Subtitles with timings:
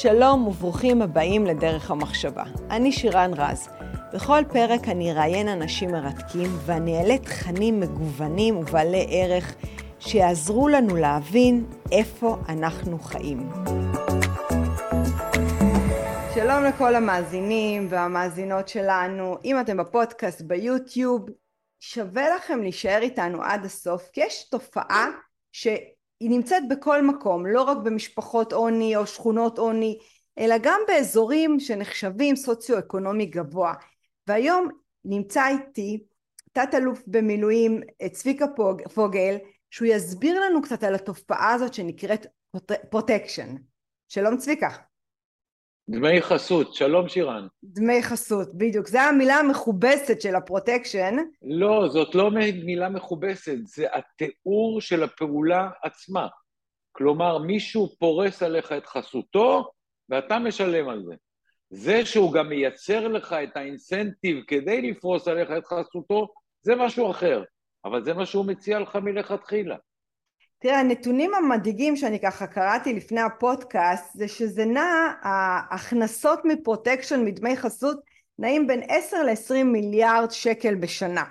[0.00, 2.42] שלום וברוכים הבאים לדרך המחשבה.
[2.70, 3.68] אני שירן רז.
[4.14, 9.54] בכל פרק אני אראיין אנשים מרתקים ואני אעלה תכנים מגוונים ובעלי ערך
[9.98, 13.50] שיעזרו לנו להבין איפה אנחנו חיים.
[16.34, 19.36] שלום לכל המאזינים והמאזינות שלנו.
[19.44, 21.26] אם אתם בפודקאסט ביוטיוב,
[21.80, 25.06] שווה לכם להישאר איתנו עד הסוף, כי יש תופעה
[26.18, 29.98] שהיא נמצאת בכל מקום, לא רק במשפחות עוני או שכונות עוני,
[30.38, 33.74] אלא גם באזורים שנחשבים סוציו-אקונומי גבוה.
[34.26, 34.68] והיום
[35.04, 36.04] נמצא איתי
[36.52, 37.80] תת-אלוף במילואים
[38.12, 38.46] צביקה
[38.94, 39.36] פוגל,
[39.70, 42.26] שהוא יסביר לנו קצת על התופעה הזאת שנקראת
[42.90, 43.54] פרוטקשן.
[44.08, 44.85] שלום צביקה.
[45.88, 47.46] דמי חסות, שלום שירן.
[47.64, 48.88] דמי חסות, בדיוק.
[48.88, 51.16] זו המילה המכובסת של הפרוטקשן.
[51.42, 52.30] לא, זאת לא
[52.64, 56.28] מילה מכובסת, זה התיאור של הפעולה עצמה.
[56.92, 59.70] כלומר, מישהו פורס עליך את חסותו,
[60.08, 61.14] ואתה משלם על זה.
[61.70, 66.28] זה שהוא גם מייצר לך את האינסנטיב כדי לפרוס עליך את חסותו,
[66.62, 67.42] זה משהו אחר.
[67.84, 69.76] אבל זה מה שהוא מציע לך מלכתחילה.
[70.58, 78.00] תראה, הנתונים המדאיגים שאני ככה קראתי לפני הפודקאסט זה שזה נע, ההכנסות מפרוטקשן, מדמי חסות,
[78.38, 81.24] נעים בין 10 ל-20 מיליארד שקל בשנה.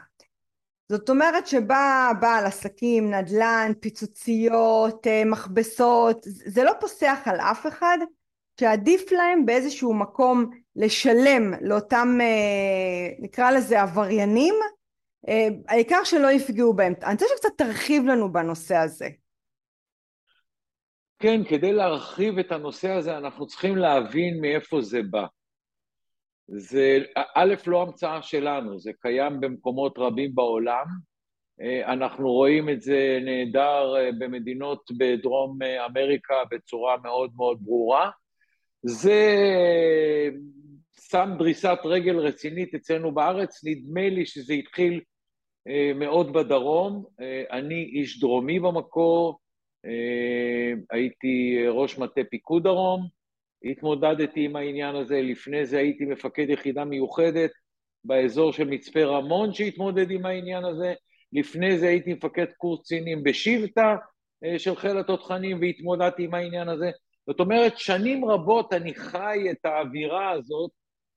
[0.89, 7.97] זאת אומרת שבא בעל עסקים, נדל"ן, פיצוציות, אה, מכבסות, זה לא פוסח על אף אחד,
[8.59, 14.55] שעדיף להם באיזשהו מקום לשלם לאותם, אה, נקרא לזה עבריינים,
[15.67, 16.93] העיקר שלא יפגעו בהם.
[17.03, 19.09] אני רוצה שקצת תרחיב לנו בנושא הזה.
[21.19, 25.25] כן, כדי להרחיב את הנושא הזה אנחנו צריכים להבין מאיפה זה בא.
[26.47, 26.97] זה
[27.35, 30.85] א', לא המצאה שלנו, זה קיים במקומות רבים בעולם.
[31.61, 38.09] אה, אנחנו רואים את זה נהדר אה, במדינות בדרום אמריקה בצורה מאוד מאוד ברורה.
[38.83, 39.35] זה
[41.09, 44.99] שם דריסת רגל רצינית אצלנו בארץ, נדמה לי שזה התחיל אה,
[45.95, 49.39] מאוד בדרום, אה, אני איש דרומי במקור,
[49.85, 53.07] אה, הייתי ראש מטה פיקוד דרום,
[53.63, 57.51] התמודדתי עם העניין הזה, לפני זה הייתי מפקד יחידה מיוחדת
[58.03, 60.93] באזור של מצפה רמון שהתמודד עם העניין הזה,
[61.33, 63.95] לפני זה הייתי מפקד קורס קצינים בשבטה
[64.57, 66.91] של חיל התותחנים והתמודדתי עם העניין הזה.
[67.27, 70.71] זאת אומרת, שנים רבות אני חי את האווירה הזאת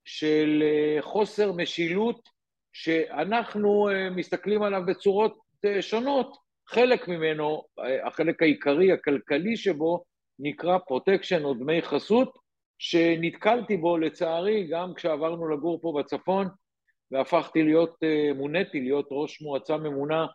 [0.05, 0.63] של
[1.01, 2.29] חוסר משילות
[2.73, 6.37] שאנחנו אה, מסתכלים עליו בצורות אה, שונות.
[6.67, 10.03] חלק ממנו, אה, החלק העיקרי, הכלכלי שבו,
[10.39, 12.37] נקרא פרוטקשן או דמי חסות,
[12.79, 16.47] שנתקלתי בו לצערי גם כשעברנו לגור פה בצפון
[17.11, 17.97] והפכתי להיות,
[18.35, 20.25] מוניתי להיות ראש מועצה ממונה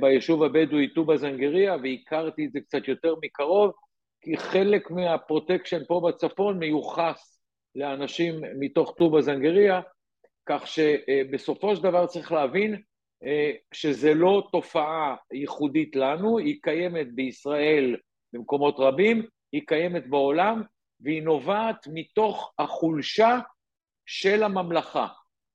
[0.00, 3.72] ביישוב הבדואי טובא זנגריה והכרתי את זה קצת יותר מקרוב
[4.20, 7.40] כי חלק מהפרוטקשן פה בצפון מיוחס
[7.74, 9.80] לאנשים מתוך טובא זנגריה
[10.46, 12.82] כך שבסופו של דבר צריך להבין
[13.24, 17.96] אה, שזה לא תופעה ייחודית לנו, היא קיימת בישראל
[18.32, 20.62] במקומות רבים, היא קיימת בעולם,
[21.00, 23.38] והיא נובעת מתוך החולשה
[24.06, 25.06] של הממלכה.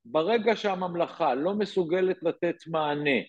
[0.06, 3.20] ברגע שהממלכה לא מסוגלת לתת מענה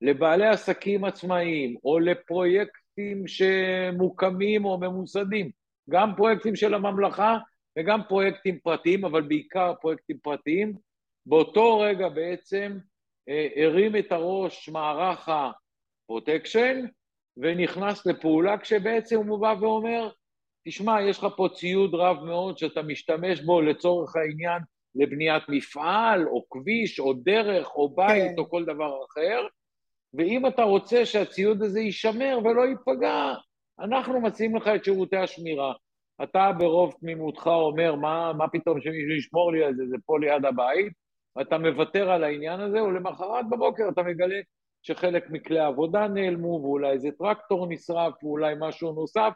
[0.00, 5.50] לבעלי עסקים עצמאיים או לפרויקטים שמוקמים או ממוסדים,
[5.90, 7.38] גם פרויקטים של הממלכה
[7.78, 10.72] וגם פרויקטים פרטיים, אבל בעיקר פרויקטים פרטיים,
[11.26, 12.78] באותו רגע בעצם
[13.28, 16.86] אה, הרים את הראש מערך הפרוטקשן
[17.36, 20.10] ונכנס לפעולה כשבעצם הוא בא ואומר,
[20.66, 24.62] תשמע, יש לך פה ציוד רב מאוד שאתה משתמש בו לצורך העניין
[24.94, 28.38] לבניית מפעל, או כביש, או דרך, או בית, כן.
[28.38, 29.46] או כל דבר אחר,
[30.14, 33.34] ואם אתה רוצה שהציוד הזה יישמר ולא ייפגע,
[33.80, 35.72] אנחנו מציעים לך את שירותי השמירה.
[36.22, 40.44] אתה ברוב תמימותך אומר, מה, מה פתאום שמישהו ישמור לי על זה, זה פה ליד
[40.44, 40.92] הבית,
[41.36, 44.40] ואתה מוותר על העניין הזה, ולמחרת בבוקר אתה מגלה
[44.82, 49.32] שחלק מכלי העבודה נעלמו, ואולי איזה טרקטור נשרף, ואולי משהו נוסף,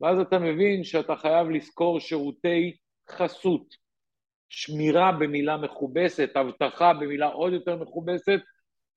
[0.00, 2.76] ואז אתה מבין שאתה חייב לזכור שירותי
[3.10, 3.66] חסות,
[4.48, 8.40] שמירה במילה מכובסת, אבטחה במילה עוד יותר מכובסת,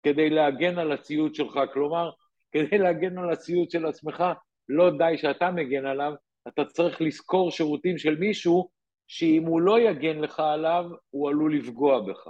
[0.04, 1.60] כדי להגן על הציוד שלך.
[1.74, 2.10] כלומר,
[2.52, 4.24] כדי להגן על הציוד של עצמך,
[4.70, 6.14] לא די שאתה מגן עליו,
[6.48, 8.70] אתה צריך לזכור שירותים של מישהו
[9.08, 12.28] שאם הוא לא יגן לך עליו, הוא עלול לפגוע בך.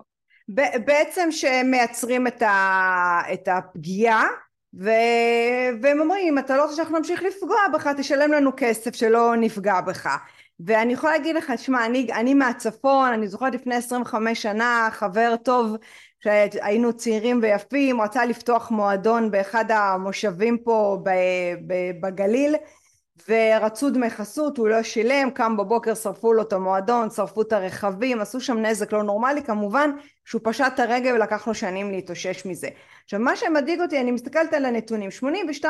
[0.86, 4.28] בעצם שהם מייצרים את, ה, את הפגיעה
[4.80, 4.90] ו...
[5.82, 9.82] והם אומרים אם אתה לא רוצה שאנחנו נמשיך לפגוע בך תשלם לנו כסף שלא נפגע
[9.82, 10.10] בך.
[10.60, 15.76] ואני יכולה להגיד לך שמע אני, אני מהצפון אני זוכרת לפני 25 שנה חבר טוב
[16.24, 20.98] שהיינו צעירים ויפים רצה לפתוח מועדון באחד המושבים פה
[22.02, 22.56] בגליל
[23.30, 28.22] ורצו דמי חסות, הוא לא שילם, קם בבוקר, שרפו לו את המועדון, שרפו את הרכבים,
[28.22, 29.92] עשו שם נזק לא נורמלי, כמובן
[30.26, 32.68] שהוא פשט את הרגל ולקח לו שנים להתאושש מזה.
[33.04, 35.10] עכשיו מה שמדאיג אותי, אני מסתכלת על הנתונים,
[35.64, 35.66] 82%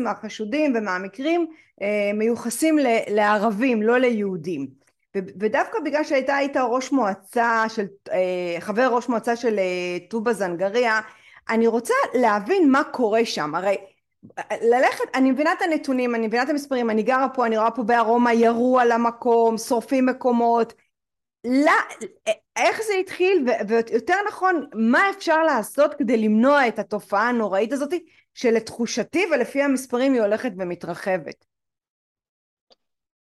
[0.00, 1.46] מהחשודים ומהמקרים
[1.82, 2.78] אה, מיוחסים
[3.08, 4.66] לערבים, לא ליהודים.
[5.14, 11.00] ודווקא בגלל שהייתה היית ראש מועצה של, אה, חבר ראש מועצה של אה, טובא זנגריה,
[11.48, 13.76] אני רוצה להבין מה קורה שם, הרי
[14.62, 17.82] ללכת, אני מבינה את הנתונים, אני מבינה את המספרים, אני גרה פה, אני רואה פה
[17.82, 20.72] בארומה, ירו על המקום, שורפים מקומות,
[21.44, 21.72] לא,
[22.56, 27.92] איך זה התחיל, ויותר נכון, מה אפשר לעשות כדי למנוע את התופעה הנוראית הזאת,
[28.34, 31.44] שלתחושתי ולפי המספרים היא הולכת ומתרחבת?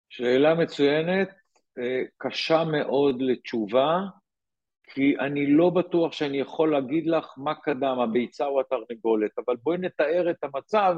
[0.09, 1.29] שאלה מצוינת,
[1.77, 3.97] אה, קשה מאוד לתשובה,
[4.97, 9.77] כי אני לא בטוח שאני יכול להגיד לך מה קדם, הביצה או התרנגולת, אבל בואי
[9.77, 10.95] נתאר את המצב,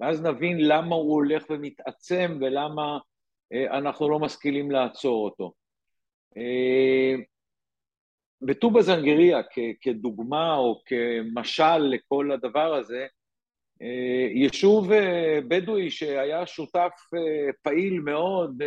[0.00, 2.98] ואז נבין למה הוא הולך ומתעצם ולמה
[3.52, 5.52] אה, אנחנו לא משכילים לעצור אותו.
[6.36, 7.14] אה,
[8.42, 9.40] בטובא זנגריה,
[9.80, 13.06] כדוגמה או כמשל לכל הדבר הזה,
[13.82, 14.90] אה, יישוב
[15.48, 16.92] בדואי שהיה שותף
[17.62, 18.58] פעיל מאוד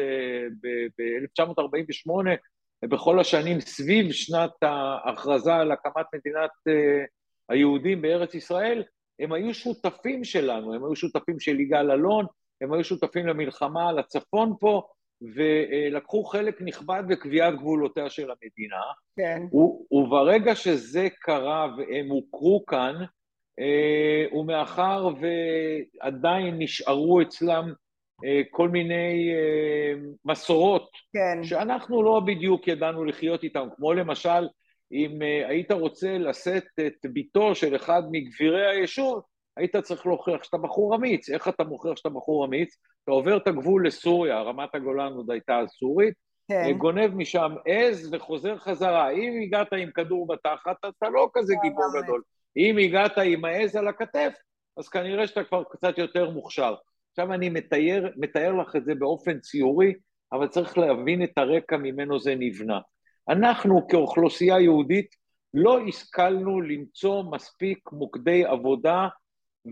[0.62, 2.10] ב-1948
[2.90, 7.06] בכל השנים סביב שנת ההכרזה על הקמת מדינת אה,
[7.50, 8.84] היהודים בארץ ישראל,
[9.20, 12.26] הם היו שותפים שלנו, הם היו שותפים של יגאל אלון,
[12.62, 14.82] הם היו שותפים למלחמה על הצפון פה,
[15.36, 18.82] ולקחו חלק נכבד בקביעת גבולותיה של המדינה.
[19.18, 19.42] כן.
[19.92, 22.96] וברגע שזה קרה והם הוכרו כאן,
[23.60, 27.74] אה, ומאחר ועדיין נשארו אצלם
[28.52, 31.44] כל מיני אה, מסורות, כן.
[31.44, 34.48] שאנחנו לא בדיוק ידענו לחיות איתן, כמו למשל,
[34.92, 39.22] אם אה, היית רוצה לשאת את ביתו של אחד מגבירי היישוב,
[39.58, 41.30] היית צריך להוכיח שאתה בחור אמיץ.
[41.30, 42.78] איך אתה מוכיח שאתה בחור אמיץ?
[43.04, 46.14] אתה עובר את הגבול לסוריה, רמת הגולן עוד הייתה סורית,
[46.48, 46.72] כן.
[46.78, 49.10] גונב משם עז וחוזר חזרה.
[49.12, 52.22] אם הגעת עם כדור בתחת, אתה לא כזה גיבור גדול.
[52.58, 54.34] אם הגעת עם העז על הכתף,
[54.78, 56.76] אז כנראה שאתה כבר קצת יותר מוכשר.
[57.14, 59.94] עכשיו אני מתאר, מתאר לך את זה באופן ציורי,
[60.32, 62.80] אבל צריך להבין את הרקע ממנו זה נבנה.
[63.30, 65.16] אנחנו כאוכלוסייה יהודית
[65.54, 69.08] לא השכלנו למצוא מספיק מוקדי עבודה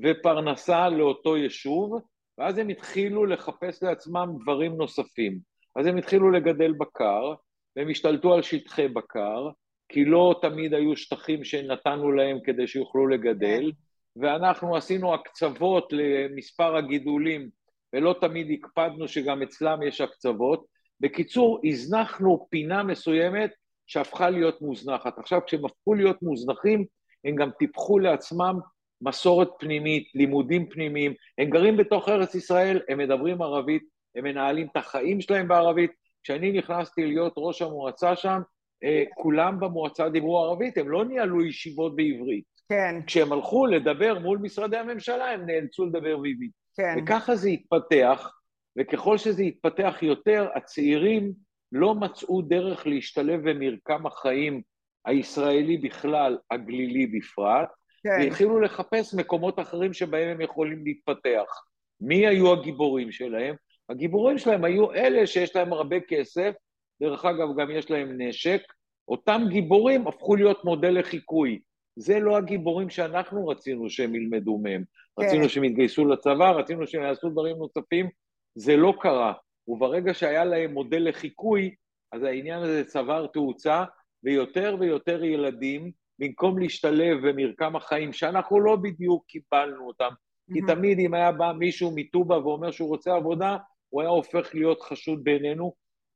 [0.04, 2.02] ופרנסה לאותו יישוב,
[2.38, 5.40] ואז הם התחילו לחפש לעצמם דברים נוספים.
[5.76, 7.34] אז הם התחילו לגדל בקר,
[7.76, 9.50] והם השתלטו על שטחי בקר,
[9.90, 13.72] כי לא תמיד היו שטחים שנתנו להם כדי שיוכלו לגדל,
[14.16, 17.50] ואנחנו עשינו הקצוות למספר הגידולים,
[17.94, 20.66] ולא תמיד הקפדנו שגם אצלם יש הקצוות.
[21.00, 23.52] בקיצור, הזנחנו פינה מסוימת
[23.88, 25.20] שהפכה להיות מוזנחת.
[25.20, 26.86] עכשיו, כשהם הפכו להיות מוזנחים,
[27.26, 28.60] הם גם טיפחו לעצמם
[29.02, 33.84] מסורת פנימית, לימודים פנימיים, הם גרים בתוך ארץ ישראל, הם מדברים ערבית,
[34.16, 35.92] הם מנהלים את החיים שלהם בערבית.
[36.24, 38.42] כשאני נכנסתי להיות ראש המועצה שם,
[38.84, 42.46] אה, כולם במועצה דיברו ערבית, הם לא ניהלו ישיבות בעברית.
[42.72, 42.96] כן.
[43.08, 46.52] כשהם הלכו לדבר מול משרדי הממשלה, הם נאלצו לדבר בעברית.
[46.78, 46.96] כן.
[46.98, 48.32] וככה זה התפתח,
[48.78, 51.34] וככל שזה התפתח יותר, הצעירים
[51.72, 54.62] לא מצאו דרך להשתלב במרקם החיים
[55.06, 57.70] הישראלי בכלל, הגלילי בפרט,
[58.04, 58.18] כן.
[58.20, 61.64] והתחילו לחפש מקומות אחרים שבהם הם יכולים להתפתח.
[62.02, 63.56] מי היו הגיבורים שלהם?
[63.90, 66.54] הגיבורים שלהם היו אלה שיש להם הרבה כסף,
[67.02, 68.62] דרך אגב, גם יש להם נשק,
[69.08, 71.60] אותם גיבורים הפכו להיות מודל לחיקוי.
[71.96, 74.84] זה לא הגיבורים שאנחנו רצינו שהם ילמדו מהם.
[75.20, 75.26] כן.
[75.26, 78.10] רצינו שהם יתגייסו לצבא, רצינו שהם יעשו דברים נוספים,
[78.56, 79.34] זה לא קרה.
[79.68, 81.76] וברגע שהיה להם מודל לחיקוי,
[82.12, 83.84] אז העניין הזה צבר תאוצה,
[84.24, 90.54] ויותר ויותר ילדים, במקום להשתלב במרקם החיים, שאנחנו לא בדיוק קיבלנו אותם, mm-hmm.
[90.54, 93.58] כי תמיד אם היה בא מישהו מטובה ואומר שהוא רוצה עבודה,
[93.90, 95.74] הוא היה הופך להיות חשוד בעינינו.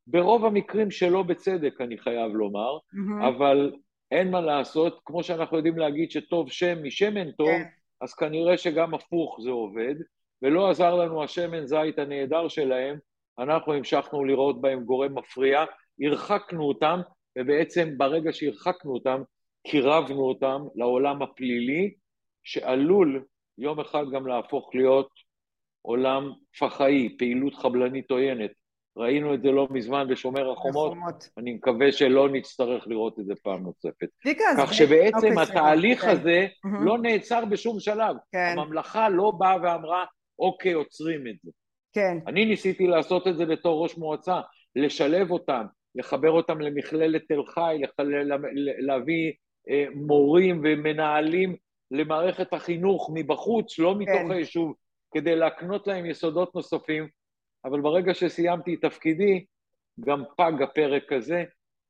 [0.07, 3.27] ברוב המקרים שלא בצדק, אני חייב לומר, mm-hmm.
[3.27, 3.71] אבל
[4.15, 7.63] אין מה לעשות, כמו שאנחנו יודעים להגיד שטוב שם משמן טוב, כן.
[8.01, 9.95] אז כנראה שגם הפוך זה עובד,
[10.41, 12.97] ולא עזר לנו השמן זית הנהדר שלהם,
[13.39, 15.65] אנחנו המשכנו לראות בהם גורם מפריע,
[16.01, 16.99] הרחקנו אותם,
[17.37, 19.21] ובעצם ברגע שהרחקנו אותם,
[19.67, 21.93] קירבנו אותם לעולם הפלילי,
[22.43, 23.23] שעלול
[23.57, 25.09] יום אחד גם להפוך להיות
[25.81, 28.51] עולם פח"עי, פעילות חבלנית עוינת.
[28.97, 31.29] ראינו את זה לא מזמן בשומר החומות, החומות.
[31.37, 34.07] אני מקווה שלא נצטרך לראות את זה פעם נוספת.
[34.57, 36.09] כך שבעצם אוקיי, התהליך okay.
[36.09, 36.47] הזה.
[36.85, 38.15] לא נעצר בשום שלב.
[38.31, 38.55] כן.
[38.57, 40.05] הממלכה לא באה ואמרה,
[40.39, 41.51] אוקיי, עוצרים את זה.
[41.93, 42.17] כן.
[42.27, 44.41] אני ניסיתי לעשות את זה בתור ראש מועצה,
[44.75, 47.81] לשלב אותם, לחבר אותם למכללת תל חי,
[48.79, 49.33] להביא
[49.69, 51.55] אה, מורים ומנהלים
[51.91, 54.31] למערכת החינוך מבחוץ, לא מתוך כן.
[54.31, 54.73] היישוב,
[55.13, 57.07] כדי להקנות להם יסודות נוספים.
[57.65, 59.45] אבל ברגע שסיימתי את תפקידי,
[59.99, 61.43] גם פג הפרק הזה,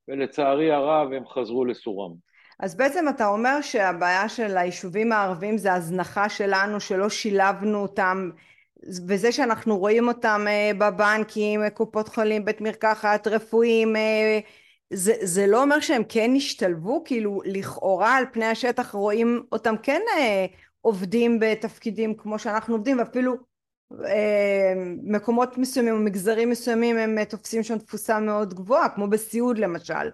[0.08, 2.12] ולצערי הרב הם חזרו לסורם.
[2.60, 8.30] אז בעצם אתה אומר שהבעיה של היישובים הערביים זה הזנחה שלנו, שלא שילבנו אותם,
[9.08, 14.38] וזה שאנחנו רואים אותם אה, בבנקים, קופות חולים, בית מרקחת, רפואיים, אה,
[14.90, 17.02] זה, זה לא אומר שהם כן השתלבו?
[17.04, 20.46] כאילו לכאורה על פני השטח רואים אותם כן אה,
[20.80, 23.36] עובדים בתפקידים כמו שאנחנו עובדים, ואפילו
[25.02, 30.10] מקומות מסוימים מגזרים מסוימים הם תופסים שם תפוסה מאוד גבוהה, כמו בסיעוד למשל.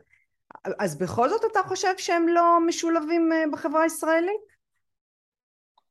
[0.78, 4.52] אז בכל זאת אתה חושב שהם לא משולבים אה, בחברה הישראלית?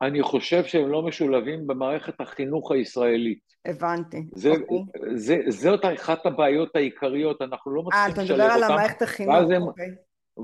[0.01, 3.51] אני חושב שהם לא משולבים במערכת החינוך הישראלית.
[3.65, 4.17] הבנתי.
[4.35, 5.01] זה, אוקיי.
[5.15, 8.41] זה, זאת אחת הבעיות העיקריות, אנחנו לא מצליחים לשלב אותם.
[8.41, 9.87] אה, אתה מדבר על המערכת החינוך, ואז הם, אוקיי.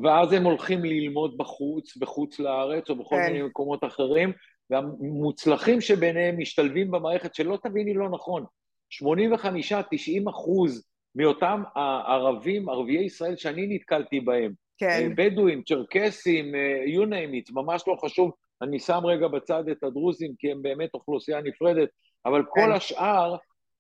[0.03, 3.31] ואז הם הולכים ללמוד בחוץ, בחוץ לארץ, או בכל כן.
[3.31, 4.31] מיני מקומות אחרים,
[4.69, 8.45] והמוצלחים שביניהם משתלבים במערכת, שלא תביני לא נכון,
[8.93, 10.83] 85-90 אחוז
[11.15, 14.51] מאותם הערבים, ערביי ישראל שאני נתקלתי בהם.
[14.77, 14.87] כן.
[14.87, 18.31] אה, בדואים, צ'רקסים, אה, you name it, ממש לא חשוב.
[18.61, 21.89] אני שם רגע בצד את הדרוזים, כי הם באמת אוכלוסייה נפרדת,
[22.25, 22.61] אבל כן.
[22.61, 23.35] כל השאר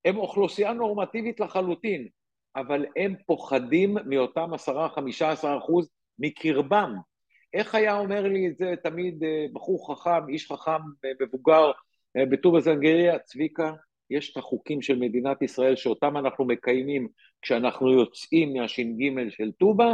[0.05, 2.07] הם אוכלוסייה נורמטיבית לחלוטין,
[2.55, 5.89] אבל הם פוחדים מאותם 10-15 אחוז
[6.19, 6.95] מקרבם.
[7.53, 10.81] איך היה אומר לי את זה תמיד אה, בחור חכם, איש חכם,
[11.21, 11.71] מבוגר,
[12.17, 13.71] בטובא זנגריה, צביקה,
[14.09, 17.07] יש את החוקים של מדינת ישראל שאותם אנחנו מקיימים
[17.41, 19.93] כשאנחנו יוצאים מהש"ג של טובא,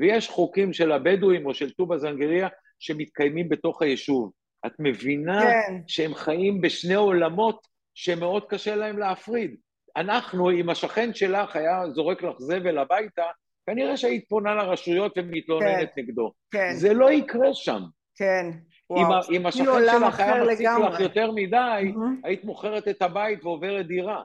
[0.00, 4.32] ויש חוקים של הבדואים או של טובא זנגריה שמתקיימים בתוך היישוב.
[4.66, 5.74] את מבינה כן.
[5.86, 9.56] שהם חיים בשני עולמות שמאוד קשה להם להפריד.
[9.96, 13.26] אנחנו, אם השכן שלך היה זורק לך זבל הביתה,
[13.66, 16.02] כנראה שהיית פונה לרשויות ומתלוננת כן.
[16.02, 16.32] נגדו.
[16.50, 16.74] כן.
[16.74, 17.80] זה לא יקרה שם.
[18.14, 18.50] כן.
[18.92, 22.20] אם, אם השכן שלך היה מציק לך יותר מדי, mm-hmm.
[22.24, 24.22] היית מוכרת את הבית ועוברת דירה.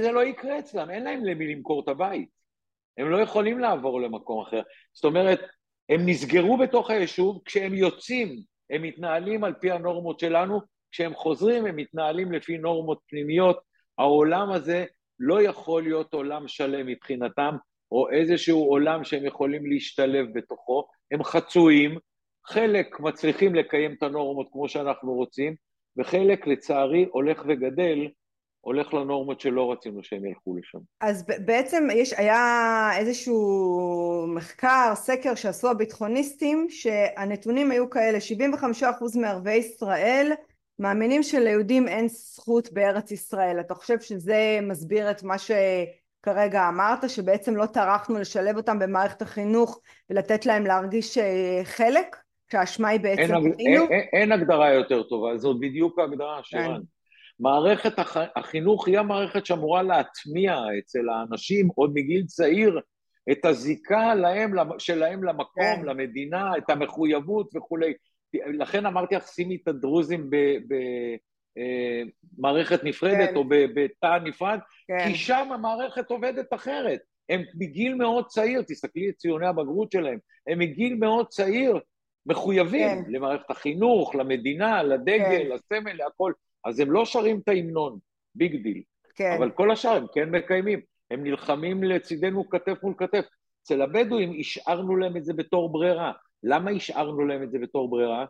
[0.00, 2.28] זה לא יקרה אצלם, אין להם למי למכור את הבית.
[2.98, 4.62] הם לא יכולים לעבור למקום אחר.
[4.92, 5.40] זאת אומרת,
[5.88, 11.76] הם נסגרו בתוך היישוב, כשהם יוצאים, הם מתנהלים על פי הנורמות שלנו, כשהם חוזרים, הם
[11.76, 13.60] מתנהלים לפי נורמות פנימיות.
[13.98, 14.84] העולם הזה
[15.18, 17.56] לא יכול להיות עולם שלם מבחינתם,
[17.92, 20.84] או איזשהו עולם שהם יכולים להשתלב בתוכו.
[21.10, 21.98] הם חצויים,
[22.46, 25.54] חלק מצליחים לקיים את הנורמות כמו שאנחנו רוצים,
[25.98, 28.08] וחלק לצערי הולך וגדל,
[28.60, 30.78] הולך לנורמות שלא רצינו שהם ילכו לשם.
[31.00, 38.18] אז בעצם יש, היה איזשהו מחקר, סקר שעשו הביטחוניסטים, שהנתונים היו כאלה,
[38.82, 38.84] 75%
[39.20, 40.32] מערביי ישראל
[40.78, 43.60] מאמינים שליהודים אין זכות בארץ ישראל.
[43.60, 45.38] אתה חושב שזה מסביר את מה
[46.24, 52.16] שכרגע אמרת, שבעצם לא טרחנו לשלב אותם במערכת החינוך ולתת להם להרגיש אה, חלק?
[52.52, 56.40] שהאשמה היא בעצם אין, אין, אין, אין הגדרה יותר טובה, זאת בדיוק ההגדרה.
[56.50, 56.70] כן.
[57.40, 58.16] מערכת הח...
[58.36, 62.80] החינוך היא המערכת שאמורה להטמיע אצל האנשים עוד מגיל צעיר
[63.32, 65.84] את הזיקה להם, שלהם למקום, כן.
[65.84, 67.92] למדינה, את המחויבות וכולי.
[68.34, 72.02] לכן אמרתי לך, שימי את הדרוזים במערכת אה,
[72.84, 73.36] נפרדת כן.
[73.36, 74.58] או בתא נפרד,
[74.88, 74.98] כן.
[75.08, 77.00] כי שם המערכת עובדת אחרת.
[77.28, 81.78] הם מגיל מאוד צעיר, תסתכלי את ציוני הבגרות שלהם, הם מגיל מאוד צעיר
[82.26, 83.10] מחויבים כן.
[83.12, 85.48] למערכת החינוך, למדינה, לדגל, כן.
[85.48, 86.32] לסמל, להכל.
[86.64, 87.98] אז הם לא שרים את ההמנון,
[88.34, 88.82] big deal.
[89.14, 89.34] כן.
[89.38, 90.80] אבל כל השאר הם כן מקיימים.
[91.10, 93.24] הם נלחמים לצידנו כתף מול כתף.
[93.62, 96.12] אצל הבדואים השארנו להם את זה בתור ברירה.
[96.42, 98.24] למה השארנו להם את זה בתור ברירה?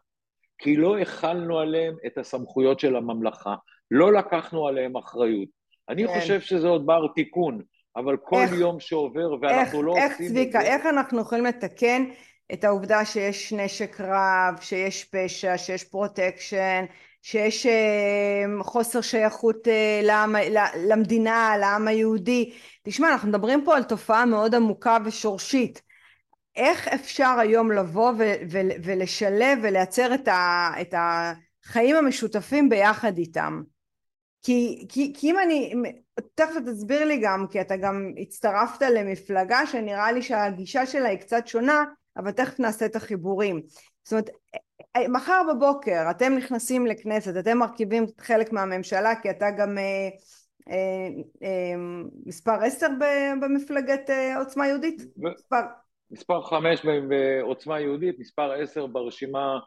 [0.59, 3.55] כי לא החלנו עליהם את הסמכויות של הממלכה,
[3.91, 5.49] לא לקחנו עליהם אחריות.
[5.89, 6.21] אני כן.
[6.21, 7.61] חושב שזה עוד בר תיקון,
[7.97, 10.73] אבל כל איך, יום שעובר ואנחנו איך, לא איך, עושים צביקה, את זה...
[10.73, 12.05] איך אנחנו יכולים לתקן
[12.53, 16.85] את העובדה שיש נשק רב, שיש פשע, שיש פרוטקשן,
[17.23, 20.35] שיש אה, חוסר שייכות אה, לעם,
[20.89, 22.53] למדינה, לעם היהודי.
[22.83, 25.83] תשמע, אנחנו מדברים פה על תופעה מאוד עמוקה ושורשית.
[26.57, 28.13] איך אפשר היום לבוא
[28.85, 33.63] ולשלב ולייצר את, ה- את החיים המשותפים ביחד איתם?
[34.43, 35.75] כי, כי, כי אם אני,
[36.35, 41.47] תכף תסביר לי גם, כי אתה גם הצטרפת למפלגה שנראה לי שהגישה שלה היא קצת
[41.47, 41.85] שונה,
[42.17, 43.63] אבל תכף נעשה את החיבורים.
[44.05, 44.31] זאת אומרת,
[45.09, 50.09] מחר בבוקר אתם נכנסים לכנסת, אתם מרכיבים חלק מהממשלה, כי אתה גם אה,
[50.71, 51.09] אה,
[51.43, 51.75] אה,
[52.27, 52.89] מספר עשר
[53.41, 55.03] במפלגת אה, עוצמה יהודית?
[55.17, 55.61] מספר...
[56.14, 59.59] מספר חמש בעוצמה יהודית, מספר עשר ברשימה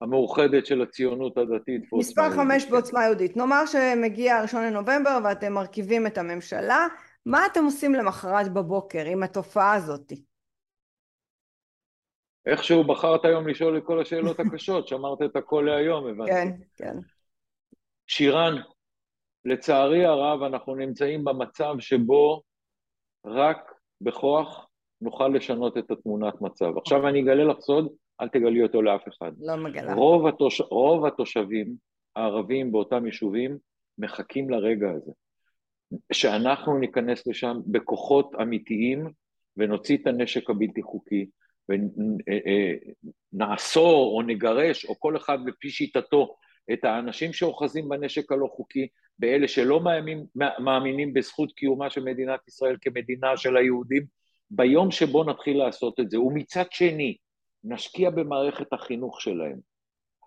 [0.00, 1.82] המאוחדת של הציונות הדתית.
[1.92, 3.36] מספר חמש בעוצמה יהודית.
[3.36, 6.86] נאמר שמגיע הראשון לנובמבר ואתם מרכיבים את הממשלה,
[7.26, 10.12] מה אתם עושים למחרת בבוקר עם התופעה הזאת?
[12.46, 16.30] איכשהו בחרת היום לשאול את כל השאלות הקשות, שמרת את הכל להיום, הבנתי.
[16.32, 16.96] כן, כן.
[18.06, 18.54] שירן,
[19.44, 22.42] לצערי הרב, אנחנו נמצאים במצב שבו
[23.24, 24.67] רק בכוח
[25.00, 26.78] נוכל לשנות את התמונת מצב.
[26.78, 27.88] עכשיו אני אגלה לך סוד,
[28.20, 29.32] אל תגלי אותו לאף אחד.
[29.40, 29.94] לא מגלה.
[29.94, 30.60] רוב, התוש...
[30.60, 31.74] רוב התושבים
[32.16, 33.58] הערבים באותם יישובים
[33.98, 35.12] מחכים לרגע הזה.
[36.12, 39.10] שאנחנו ניכנס לשם בכוחות אמיתיים
[39.56, 41.26] ונוציא את הנשק הבלתי חוקי
[43.32, 46.36] ונאסור או נגרש או כל אחד בפי שיטתו
[46.72, 48.88] את האנשים שאוחזים בנשק הלא חוקי,
[49.18, 50.24] באלה שלא מאמינים,
[50.58, 54.02] מאמינים בזכות קיומה של מדינת ישראל כמדינה של היהודים,
[54.50, 56.20] ביום שבו נתחיל לעשות את זה.
[56.20, 57.16] ומצד שני,
[57.64, 59.58] נשקיע במערכת החינוך שלהם.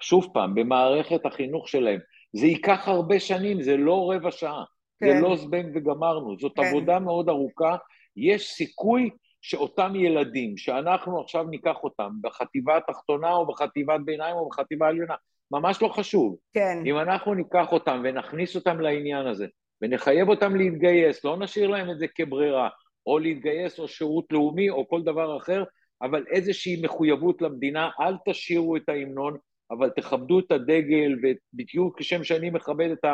[0.02, 2.00] שוב פעם, במערכת החינוך שלהם.
[2.34, 4.64] זה ייקח הרבה שנים, זה לא רבע שעה.
[5.00, 5.16] כן.
[5.16, 6.64] זה לא זבנג וגמרנו, זאת כן.
[6.64, 7.76] עבודה מאוד ארוכה.
[8.18, 9.10] יש סיכוי
[9.42, 15.16] שאותם ילדים, שאנחנו עכשיו ניקח אותם בחטיבה התחתונה או בחטיבת ביניים או בחטיבה העליונה,
[15.52, 16.36] ממש לא חשוב.
[16.54, 16.84] כן.
[16.86, 19.48] אם אנחנו ניקח אותם ונכניס אותם לעניין הזה,
[19.82, 22.70] ונחייב אותם להתגייס, לא נשאיר להם את זה כברירה,
[23.06, 25.64] או להתגייס או שירות לאומי או כל דבר אחר,
[26.02, 29.38] אבל איזושהי מחויבות למדינה, אל תשאירו את ההמנון,
[29.72, 33.06] אבל תכבדו את הדגל, ובדיוק כשם שאני מכבד את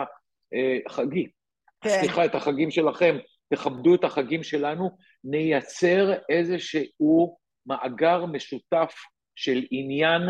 [0.87, 1.27] החגים,
[1.81, 1.89] כן.
[1.89, 3.17] סליחה, את החגים שלכם,
[3.53, 4.89] תכבדו את החגים שלנו,
[5.23, 8.93] נייצר איזשהו מאגר משותף
[9.35, 10.21] של עניין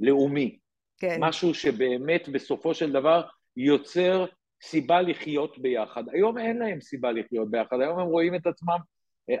[0.00, 0.58] לאומי.
[0.98, 1.16] כן.
[1.20, 3.22] משהו שבאמת בסופו של דבר
[3.56, 4.26] יוצר
[4.62, 6.04] סיבה לחיות ביחד.
[6.12, 8.78] היום אין להם סיבה לחיות ביחד, היום הם רואים את עצמם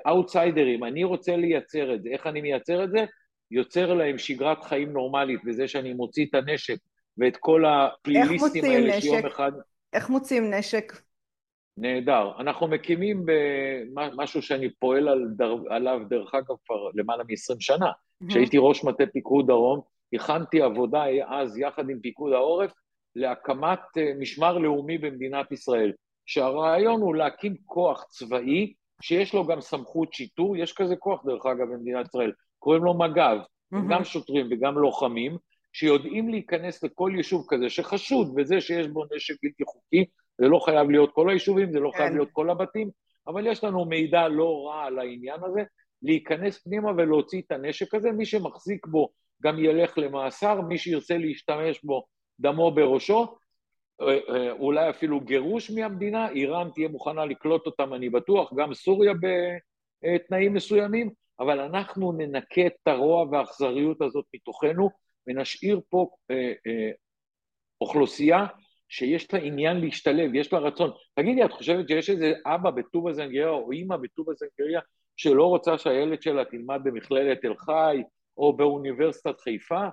[0.06, 0.84] אאוטסיידרים.
[0.84, 2.08] אני רוצה לייצר את זה.
[2.08, 3.04] איך אני מייצר את זה?
[3.50, 6.76] יוצר להם שגרת חיים נורמלית בזה שאני מוציא את הנשק
[7.18, 9.00] ואת כל הפליליסטים האלה נשק?
[9.00, 9.52] שיום אחד...
[9.92, 10.92] איך מוציאים נשק?
[11.76, 12.32] נהדר.
[12.38, 13.26] אנחנו מקימים
[13.94, 15.56] במשהו שאני פועל על דר...
[15.68, 17.86] עליו, דרך אגב, כבר למעלה מ-20 שנה.
[17.86, 18.28] Mm-hmm.
[18.28, 19.80] כשהייתי ראש מטה פיקוד דרום,
[20.12, 22.72] הכנתי עבודה אז יחד עם פיקוד העורף
[23.16, 25.92] להקמת אה, משמר לאומי במדינת ישראל,
[26.26, 31.72] שהרעיון הוא להקים כוח צבאי שיש לו גם סמכות שיטור, יש כזה כוח דרך אגב
[31.72, 33.76] במדינת ישראל, קוראים לו מג"ב, mm-hmm.
[33.90, 35.36] גם שוטרים וגם לוחמים,
[35.72, 40.04] שיודעים להיכנס לכל יישוב כזה שחשוד בזה שיש בו נשק בלתי חוקי,
[40.38, 42.14] זה לא חייב להיות כל היישובים, זה לא חייב כן.
[42.14, 42.90] להיות כל הבתים,
[43.26, 45.62] אבל יש לנו מידע לא רע על העניין הזה,
[46.02, 49.08] להיכנס פנימה ולהוציא את הנשק הזה, מי שמחזיק בו
[49.42, 52.04] גם ילך למאסר, מי שירצה להשתמש בו
[52.40, 53.34] דמו בראשו,
[54.50, 61.10] אולי אפילו גירוש מהמדינה, איראן תהיה מוכנה לקלוט אותם, אני בטוח, גם סוריה בתנאים מסוימים,
[61.40, 64.90] אבל אנחנו ננקה את הרוע והאכזריות הזאת מתוכנו
[65.26, 66.90] ונשאיר פה אה, אה,
[67.80, 68.46] אוכלוסייה
[68.88, 70.90] שיש לה עניין להשתלב, יש לה רצון.
[71.14, 74.80] תגידי, את חושבת שיש איזה אבא בטובא זנגריה או אימא בטובא זנגריה
[75.16, 78.02] שלא רוצה שהילד שלה תלמד במכללת תל חי
[78.36, 79.88] או באוניברסיטת חיפה?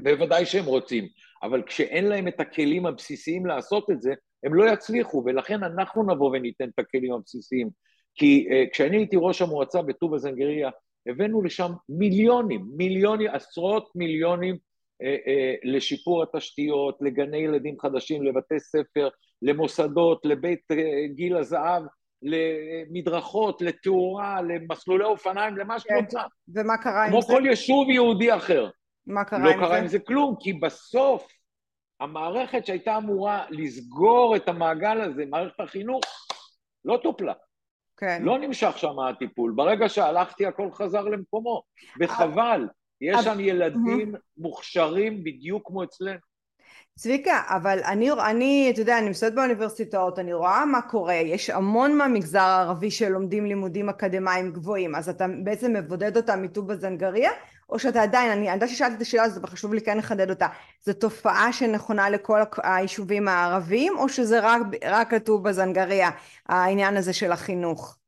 [0.00, 1.06] בוודאי שהם רוצים,
[1.42, 4.12] אבל כשאין להם את הכלים הבסיסיים לעשות את זה,
[4.44, 7.68] הם לא יצליחו, ולכן אנחנו נבוא וניתן את הכלים הבסיסיים.
[8.14, 10.70] כי uh, כשאני הייתי ראש המועצה בטובא זנגריה,
[11.06, 14.58] הבאנו לשם מיליונים, מיליונים, עשרות מיליונים uh,
[15.06, 19.08] uh, לשיפור התשתיות, לגני ילדים חדשים, לבתי ספר,
[19.42, 20.76] למוסדות, לבית uh,
[21.14, 21.82] גיל הזהב,
[22.22, 25.94] למדרכות, לתאורה, למסלולי אופניים, למה כן.
[25.94, 26.20] רוצה.
[26.54, 27.26] ומה קרה עם זה?
[27.26, 28.68] כמו כל יישוב יהודי אחר.
[29.06, 29.60] מה קרה לא עם זה?
[29.60, 31.28] לא קרה עם זה כלום, כי בסוף
[32.00, 36.04] המערכת שהייתה אמורה לסגור את המעגל הזה, מערכת החינוך,
[36.84, 37.32] לא טופלה.
[37.96, 38.22] כן.
[38.22, 39.52] לא נמשך שם הטיפול.
[39.56, 41.62] ברגע שהלכתי הכל חזר למקומו,
[42.00, 42.68] וחבל.
[43.00, 46.18] יש שם ילדים מוכשרים בדיוק כמו אצלנו.
[46.98, 51.96] צביקה, אבל אני, אני, אתה יודע, אני מסתובבת באוניברסיטאות, אני רואה מה קורה, יש המון
[51.98, 57.30] מהמגזר הערבי שלומדים לימודים אקדמיים גבוהים, אז אתה בעצם מבודד אותם מטובא זנגריה,
[57.72, 60.46] או שאתה עדיין, אני יודעת ששאלתי את השאלה הזאת, אבל חשוב לי כן לחדד אותה,
[60.82, 66.10] זו תופעה שנכונה לכל היישובים הערביים, או שזה רק, רק לטובא זנגריה,
[66.46, 67.98] העניין הזה של החינוך?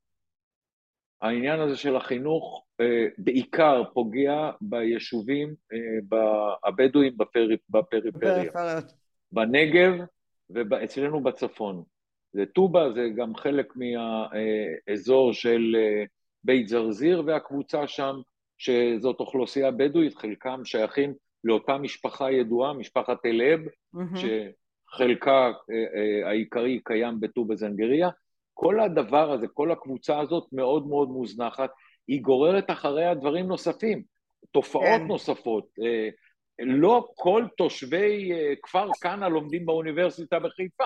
[1.23, 6.19] העניין הזה של החינוך אה, בעיקר פוגע ביישובים אה,
[6.65, 7.13] הבדואים
[7.71, 8.53] בפריפריה.
[9.33, 9.93] בנגב
[10.51, 11.83] ואצלנו בצפון.
[12.33, 16.05] זה טובא, זה גם חלק מהאזור של אה,
[16.45, 18.15] בית זרזיר והקבוצה שם,
[18.59, 21.15] שזאת אוכלוסייה בדואית, חלקם שייכים
[21.45, 23.61] לאותה משפחה ידועה, משפחת אלאב,
[23.97, 24.19] mm-hmm.
[24.19, 25.53] שחלקה
[26.25, 28.09] העיקרי קיים בטובא זנגריה.
[28.55, 31.71] כל הדבר הזה, כל הקבוצה הזאת מאוד מאוד מוזנחת,
[32.09, 34.03] היא גוררת אחריה דברים נוספים,
[34.53, 35.07] תופעות כן.
[35.07, 35.67] נוספות.
[35.83, 36.09] אה,
[36.59, 40.85] לא כל תושבי אה, כפר כנא לומדים באוניברסיטה בחיפה.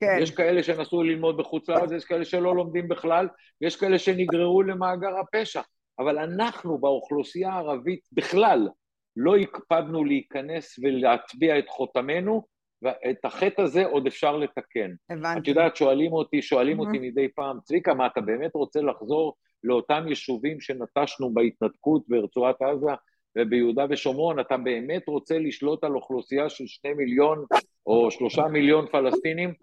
[0.00, 0.18] כן.
[0.22, 3.28] יש כאלה שנסעו ללמוד בחוץ לארץ, יש כאלה שלא לומדים בכלל,
[3.60, 5.60] יש כאלה שנגררו למאגר הפשע.
[5.98, 8.68] אבל אנחנו באוכלוסייה הערבית בכלל
[9.16, 12.42] לא הקפדנו להיכנס ולהטביע את חותמנו,
[12.82, 14.90] ואת החטא הזה עוד אפשר לתקן.
[15.10, 15.40] הבנתי.
[15.40, 19.34] את יודעת, שואלים אותי, שואלים אותי מדי פעם, צביקה, מה, אתה באמת רוצה לחזור
[19.64, 22.90] לאותם יישובים שנטשנו בהתנתקות ברצועת עזה
[23.38, 24.40] וביהודה ושומרון?
[24.40, 27.44] אתה באמת רוצה לשלוט על אוכלוסייה של שני מיליון
[27.86, 29.54] או שלושה מיליון פלסטינים?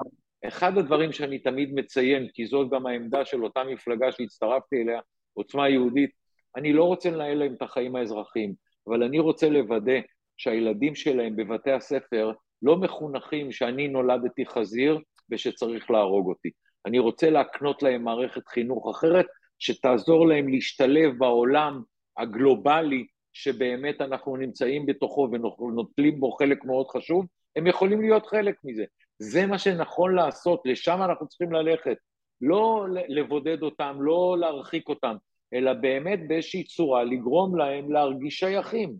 [0.47, 4.99] אחד הדברים שאני תמיד מציין, כי זאת גם העמדה של אותה מפלגה שהצטרפתי אליה,
[5.33, 6.24] עוצמה יהודית,
[6.57, 8.53] אני לא רוצה לנהל להם את החיים האזרחיים,
[8.87, 9.99] אבל אני רוצה לוודא
[10.37, 14.99] שהילדים שלהם בבתי הספר לא מחונכים שאני נולדתי חזיר
[15.31, 16.49] ושצריך להרוג אותי.
[16.85, 19.25] אני רוצה להקנות להם מערכת חינוך אחרת,
[19.59, 21.81] שתעזור להם להשתלב בעולם
[22.17, 28.83] הגלובלי שבאמת אנחנו נמצאים בתוכו ונוטלים בו חלק מאוד חשוב, הם יכולים להיות חלק מזה.
[29.19, 31.97] זה מה שנכון לעשות, לשם אנחנו צריכים ללכת.
[32.41, 35.15] לא לבודד אותם, לא להרחיק אותם,
[35.55, 38.95] אלא באמת באיזושהי צורה לגרום להם להרגיש שייכים.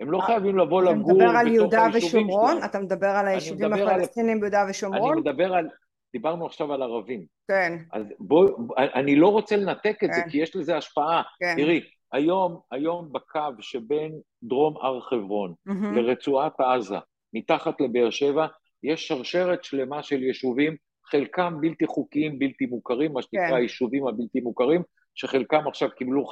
[0.00, 2.58] הם לא חייבים לבוא לגור בתוך היישובים שלהם.
[2.58, 2.64] אתה מדבר על יהודה ושומרון?
[2.64, 5.12] אתה מדבר על היישובים הפלסטינים ביהודה ושומרון?
[5.12, 5.68] אני מדבר על...
[6.12, 7.24] דיברנו עכשיו על ערבים.
[7.48, 7.78] כן.
[7.92, 10.12] אז בואי, אני לא רוצה לנתק את כן.
[10.12, 11.22] זה, כי יש לזה השפעה.
[11.40, 11.54] כן.
[11.56, 11.80] תראי,
[12.12, 15.96] היום, היום בקו שבין דרום הר חברון mm-hmm.
[15.96, 16.98] לרצועת עזה,
[17.32, 18.46] מתחת לבאר שבע,
[18.82, 23.54] יש שרשרת שלמה של יישובים, חלקם בלתי חוקיים, בלתי מוכרים, מה שנקרא כן.
[23.54, 24.82] היישובים הבלתי מוכרים,
[25.16, 26.26] שחלקם עכשיו קיבלו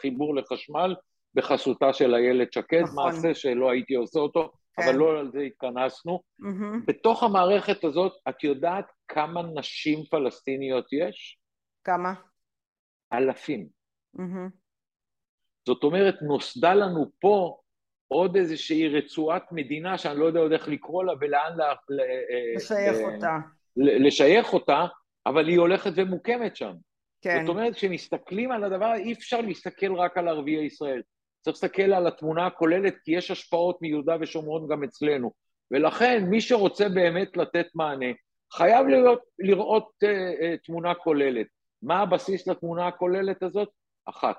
[0.00, 0.94] חיבור לחשמל
[1.34, 3.04] בחסותה של איילת שקד, נכון.
[3.04, 4.82] מעשה שלא הייתי עושה אותו, כן.
[4.82, 6.22] אבל לא על זה התכנסנו.
[6.42, 6.86] Mm-hmm.
[6.86, 11.38] בתוך המערכת הזאת, את יודעת כמה נשים פלסטיניות יש?
[11.84, 12.14] כמה?
[13.12, 13.66] אלפים.
[14.16, 14.50] Mm-hmm.
[15.66, 17.58] זאת אומרת, נוסדה לנו פה
[18.08, 21.74] עוד איזושהי רצועת מדינה שאני לא יודע עוד איך לקרוא לה ולאן לה,
[22.56, 23.38] לשייך ל, אותה.
[23.76, 24.84] לשייך אותה,
[25.26, 26.72] אבל היא הולכת ומוקמת שם.
[27.22, 27.40] כן.
[27.40, 31.02] זאת אומרת, כשמסתכלים על הדבר, אי אפשר להסתכל רק על ערביי ישראל.
[31.40, 35.32] צריך להסתכל על התמונה הכוללת, כי יש השפעות מיהודה ושומרון גם אצלנו.
[35.70, 38.06] ולכן, מי שרוצה באמת לתת מענה,
[38.52, 41.46] חייב להיות, לראות uh, uh, תמונה כוללת.
[41.82, 43.68] מה הבסיס לתמונה הכוללת הזאת?
[44.04, 44.36] אחת,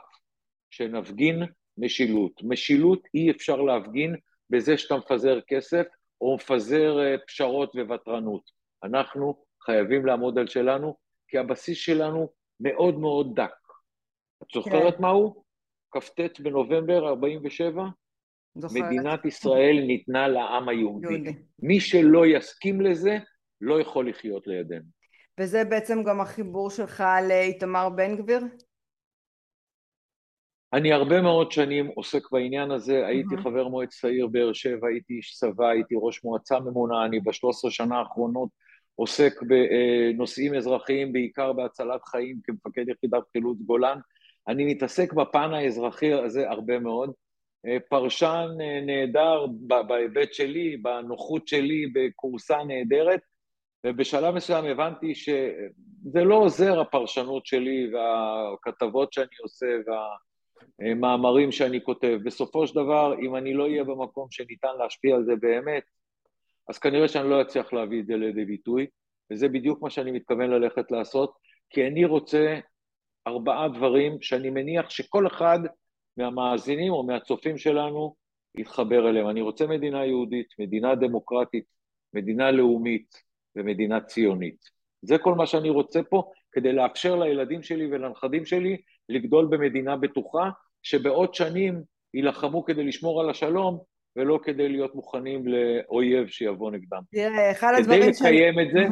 [0.69, 1.43] שנפגין
[1.77, 2.31] משילות.
[2.43, 4.15] משילות אי אפשר להפגין
[4.49, 5.85] בזה שאתה מפזר כסף
[6.21, 8.51] או מפזר uh, פשרות וותרנות.
[8.83, 10.95] אנחנו חייבים לעמוד על שלנו,
[11.27, 12.29] כי הבסיס שלנו
[12.63, 13.53] מאוד מאוד דק.
[14.43, 15.01] את זוכרת כן.
[15.01, 15.43] מה הוא?
[15.91, 17.83] כ"ט בנובמבר 47?
[18.55, 18.83] זוכרת.
[18.83, 21.13] מדינת ישראל ניתנה לעם היהודי.
[21.13, 21.33] יהודי.
[21.59, 23.17] מי שלא יסכים לזה,
[23.61, 24.85] לא יכול לחיות לידינו.
[25.39, 28.39] וזה בעצם גם החיבור שלך לאיתמר בן גביר?
[30.73, 35.35] אני הרבה מאוד שנים עוסק בעניין הזה, הייתי חבר מועצת העיר באר שבע, הייתי איש
[35.35, 38.49] צבא, הייתי ראש מועצה ממונה, אני בשלוש עשרה שנה האחרונות
[38.95, 43.97] עוסק בנושאים אזרחיים, בעיקר בהצלת חיים כמפקד יחידת חילוץ גולן.
[44.47, 47.11] אני מתעסק בפן האזרחי הזה הרבה מאוד.
[47.89, 48.47] פרשן
[48.85, 49.45] נהדר
[49.87, 53.19] בהיבט שלי, בנוחות שלי, בכורסה נהדרת,
[53.85, 59.65] ובשלב מסוים הבנתי שזה לא עוזר הפרשנות שלי והכתבות שאני עושה
[60.79, 62.17] והמאמרים שאני כותב.
[62.23, 65.83] בסופו של דבר, אם אני לא אהיה במקום שניתן להשפיע על זה באמת,
[66.69, 68.87] אז כנראה שאני לא אצליח להביא את זה לידי ביטוי,
[69.31, 71.33] וזה בדיוק מה שאני מתכוון ללכת לעשות,
[71.69, 72.59] כי אני רוצה
[73.27, 75.59] ארבעה דברים שאני מניח שכל אחד
[76.17, 78.15] מהמאזינים או מהצופים שלנו
[78.55, 79.29] יתחבר אליהם.
[79.29, 81.65] אני רוצה מדינה יהודית, מדינה דמוקרטית,
[82.13, 83.15] מדינה לאומית
[83.55, 84.57] ומדינה ציונית.
[85.01, 88.77] זה כל מה שאני רוצה פה, כדי לאפשר לילדים שלי ולנכדים שלי
[89.09, 90.49] לגדול במדינה בטוחה,
[90.83, 91.81] שבעוד שנים
[92.13, 93.79] יילחמו כדי לשמור על השלום,
[94.15, 97.01] ולא כדי להיות מוכנים לאויב שיבוא נגדם.
[97.11, 98.19] תראה, אחד הדברים ש...
[98.19, 98.83] כדי לקיים את זה,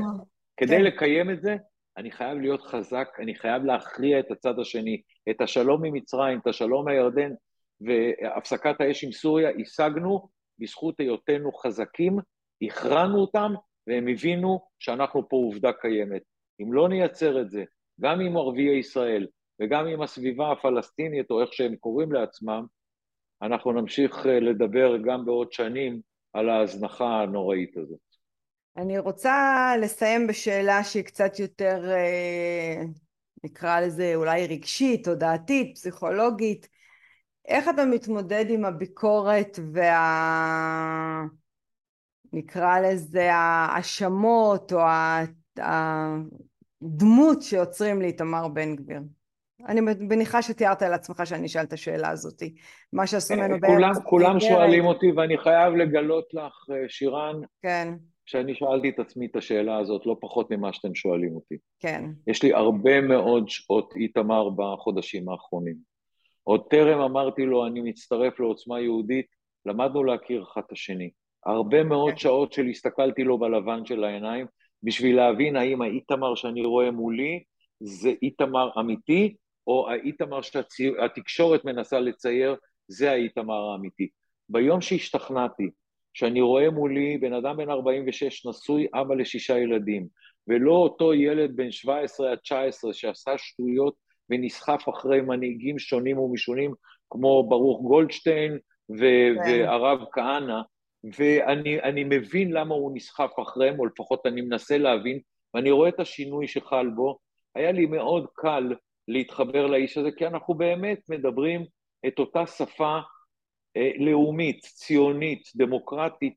[0.57, 0.84] כדי כן.
[0.84, 1.55] לקיים את זה,
[1.97, 5.01] אני חייב להיות חזק, אני חייב להכריע את הצד השני.
[5.29, 7.31] את השלום עם מצרים, את השלום הירדן
[7.81, 10.29] והפסקת האש עם סוריה, השגנו
[10.60, 12.19] בזכות היותנו חזקים,
[12.62, 13.53] הכרענו אותם,
[13.88, 16.21] והם הבינו שאנחנו פה עובדה קיימת.
[16.62, 17.63] אם לא נייצר את זה,
[18.01, 19.27] גם עם ערביי ישראל
[19.62, 22.65] וגם עם הסביבה הפלסטינית, או איך שהם קוראים לעצמם,
[23.41, 26.01] אנחנו נמשיך אה, לדבר גם בעוד שנים
[26.34, 27.99] על ההזנחה הנוראית הזאת.
[28.77, 32.84] אני רוצה לסיים בשאלה שהיא קצת יותר, אה,
[33.43, 36.67] נקרא לזה אולי רגשית, תודעתית, פסיכולוגית.
[37.47, 41.23] איך אתה מתמודד עם הביקורת וה...
[42.34, 44.80] נקרא לזה ההאשמות או
[46.82, 48.99] הדמות שיוצרים לאיתמר בן גביר?
[49.67, 52.43] אני מניחה שתיארת על עצמך שאני אשאל את השאלה הזאת.
[52.93, 53.74] מה שעשו ממנו בערב...
[53.74, 57.93] כולם, כולם שואלים אותי, ואני חייב לגלות לך, אה, שירן, כן.
[58.26, 61.56] שאני שאלתי את עצמי את השאלה הזאת, לא פחות ממה שאתם שואלים אותי.
[61.80, 62.06] כן.
[62.28, 65.76] יש לי הרבה מאוד שעות איתמר בחודשים האחרונים.
[66.43, 69.26] עוד טרם אמרתי לו, אני מצטרף לעוצמה יהודית,
[69.65, 71.10] למדנו להכיר אחד את השני.
[71.45, 74.45] הרבה מאוד שעות של הסתכלתי לו בלבן של העיניים,
[74.84, 77.43] בשביל להבין האם האיתמר שאני רואה מולי
[77.80, 79.36] זה איתמר אמיתי,
[79.67, 82.56] או האיתמר שהתקשורת מנסה לצייר,
[82.88, 84.10] זה האיתמר האמיתי.
[84.50, 85.69] ביום שהשתכנעתי
[86.13, 90.08] שאני רואה מולי בן אדם בן 46 נשוי, אבא לשישה ילדים,
[90.47, 93.93] ולא אותו ילד בן 17 עד 19 שעשה שטויות
[94.30, 96.74] ונסחף אחרי מנהיגים שונים ומשונים,
[97.10, 98.58] כמו ברוך גולדשטיין
[99.00, 99.50] ו- כן.
[99.50, 100.62] והרב כהנא,
[101.17, 105.19] ואני מבין למה הוא נסחף אחריהם, או לפחות אני מנסה להבין,
[105.54, 107.17] ואני רואה את השינוי שחל בו.
[107.56, 108.74] היה לי מאוד קל
[109.12, 111.65] להתחבר לאיש הזה, כי אנחנו באמת מדברים
[112.08, 113.00] את אותה שפה
[113.78, 116.34] אה, לאומית, ציונית, דמוקרטית,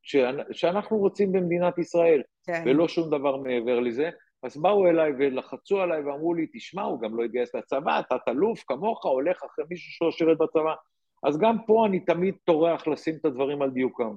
[0.53, 2.63] שאנחנו רוצים במדינת ישראל, כן.
[2.67, 4.11] ולא שום דבר מעבר לזה.
[4.43, 8.65] אז באו אליי ולחצו עליי ואמרו לי, תשמע, הוא גם לא התגייס לצבא, אתה תלוף
[8.67, 10.75] כמוך, הולך אחרי מישהו שלא שירת בצבא.
[11.23, 14.15] אז גם פה אני תמיד טורח לשים את הדברים על דיוקם.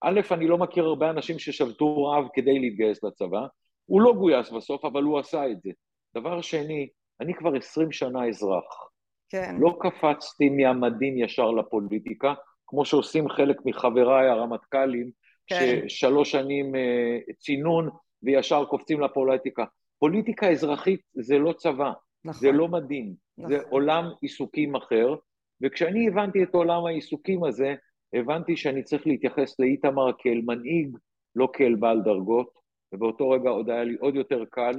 [0.00, 3.46] א', אני לא מכיר הרבה אנשים ששבתו רעב כדי להתגייס לצבא,
[3.86, 5.70] הוא לא גויס בסוף, אבל הוא עשה את זה.
[6.14, 6.88] דבר שני,
[7.20, 8.88] אני כבר עשרים שנה אזרח.
[9.28, 9.56] כן.
[9.58, 12.34] לא קפצתי מהמדים ישר לפוליטיקה,
[12.66, 15.10] כמו שעושים חלק מחבריי הרמטכ"לים,
[15.46, 15.80] כן.
[15.88, 17.88] ששלוש שנים אה, צינון
[18.22, 19.64] וישר קופצים לפוליטיקה.
[19.98, 21.92] פוליטיקה אזרחית זה לא צבא,
[22.24, 22.40] נכון.
[22.40, 23.50] זה לא מדהים, נכון.
[23.50, 25.14] זה עולם עיסוקים אחר,
[25.62, 27.74] וכשאני הבנתי את עולם העיסוקים הזה,
[28.14, 30.96] הבנתי שאני צריך להתייחס לאיתמר כאל מנהיג,
[31.36, 32.50] לא כאל בעל דרגות,
[32.92, 34.74] ובאותו רגע עוד היה לי עוד יותר קל,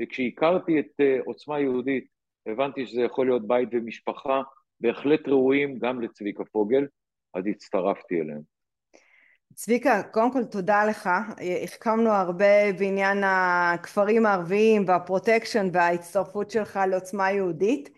[0.00, 2.06] וכשהכרתי את uh, עוצמה יהודית,
[2.46, 4.42] הבנתי שזה יכול להיות בית ומשפחה,
[4.80, 6.86] בהחלט ראויים גם לצביקה פוגל,
[7.34, 8.40] אז הצטרפתי אליהם.
[9.54, 11.10] צביקה, קודם כל תודה לך.
[11.64, 17.90] החכמנו הרבה בעניין הכפרים הערביים והפרוטקשן וההצטרפות שלך לעוצמה יהודית.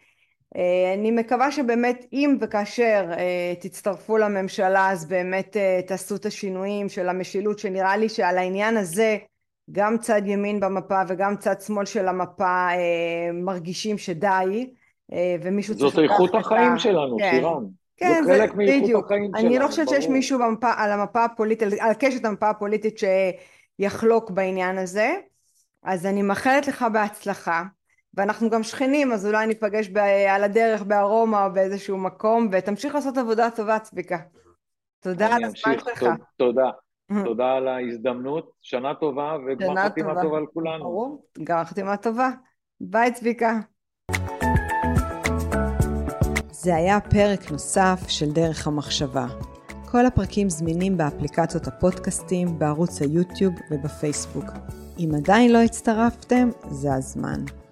[0.56, 6.88] אה, אני מקווה שבאמת אם וכאשר אה, תצטרפו לממשלה אז באמת אה, תעשו את השינויים
[6.88, 9.18] של המשילות שנראה לי שעל העניין הזה
[9.72, 12.68] גם צד ימין במפה וגם צד שמאל של המפה
[13.33, 14.70] מרגישים שדי
[15.42, 15.94] ומישהו צריך.
[15.94, 17.30] זאת איכות החיים שלנו, כן.
[17.35, 17.64] שירן.
[17.96, 21.68] כן, זה חלק מאיכות החיים שלנו, אני לא חושבת שיש מישהו במפה, על המפה הפוליטית,
[21.80, 22.98] על קשת המפה הפוליטית
[23.80, 25.14] שיחלוק בעניין הזה,
[25.83, 27.62] אז אני מאחלת לך בהצלחה,
[28.14, 33.18] ואנחנו גם שכנים, אז אולי ניפגש ב- על הדרך בארומה או באיזשהו מקום, ותמשיך לעשות
[33.18, 34.18] עבודה טובה, צביקה.
[35.00, 36.04] תודה על הזמן שלך.
[36.37, 36.70] תודה.
[37.25, 40.85] תודה על ההזדמנות, שנה טובה וגמר חתימה טובה לכולנו.
[40.85, 42.31] ברור, גמר חתימה טובה.
[42.81, 43.61] ביי צביקה.
[46.51, 49.27] זה היה פרק נוסף של דרך המחשבה.
[49.90, 54.44] כל הפרקים זמינים באפליקציות הפודקאסטים, בערוץ היוטיוב ובפייסבוק.
[54.99, 57.61] אם עדיין לא הצטרפתם, זה הזמן.